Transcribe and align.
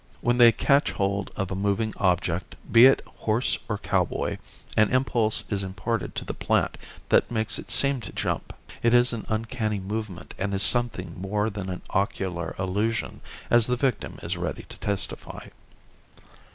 When 0.21 0.39
they 0.39 0.51
catch 0.51 0.93
hold 0.93 1.29
of 1.35 1.51
a 1.51 1.55
moving 1.55 1.93
object, 1.97 2.55
be 2.71 2.87
it 2.87 3.03
horse 3.17 3.59
or 3.69 3.77
cowboy, 3.77 4.39
an 4.75 4.89
impulse 4.89 5.43
is 5.51 5.61
imparted 5.61 6.15
to 6.15 6.25
the 6.25 6.33
plant 6.33 6.79
that 7.09 7.29
makes 7.29 7.59
it 7.59 7.69
seem 7.69 7.99
to 8.01 8.11
jump. 8.11 8.51
It 8.81 8.95
is 8.95 9.13
an 9.13 9.27
uncanny 9.29 9.79
movement 9.79 10.33
and 10.39 10.55
is 10.55 10.63
something 10.63 11.21
more 11.21 11.51
than 11.51 11.69
an 11.69 11.83
ocular 11.91 12.55
illusion, 12.57 13.21
as 13.51 13.67
the 13.67 13.75
victim 13.75 14.17
is 14.23 14.37
ready 14.37 14.63
to 14.69 14.77
testify. 14.79 15.49